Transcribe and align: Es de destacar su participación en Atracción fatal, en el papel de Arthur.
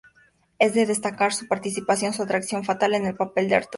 Es 0.57 0.73
de 0.73 0.87
destacar 0.87 1.31
su 1.31 1.47
participación 1.47 2.11
en 2.15 2.23
Atracción 2.23 2.63
fatal, 2.65 2.95
en 2.95 3.05
el 3.05 3.13
papel 3.15 3.49
de 3.49 3.55
Arthur. 3.57 3.69